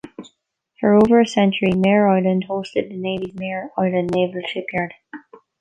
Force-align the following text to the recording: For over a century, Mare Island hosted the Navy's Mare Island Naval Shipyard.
For 0.79 0.95
over 0.95 1.19
a 1.21 1.27
century, 1.27 1.73
Mare 1.75 2.07
Island 2.09 2.47
hosted 2.49 2.89
the 2.89 2.97
Navy's 2.97 3.35
Mare 3.35 3.69
Island 3.77 4.09
Naval 4.11 4.41
Shipyard. 4.47 4.95